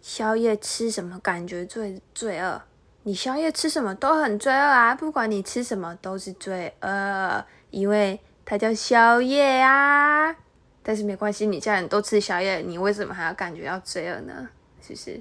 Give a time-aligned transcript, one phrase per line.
[0.00, 2.62] 宵夜吃什么感觉最罪恶？
[3.02, 4.94] 你宵夜吃什么都很罪恶啊！
[4.94, 10.34] 不管你吃什么都是罪恶，因为它叫宵夜啊。
[10.82, 14.48] 但是没关系，你家人都吃宵夜，你为什么还要感觉到罪恶呢？
[14.82, 15.20] 是不是？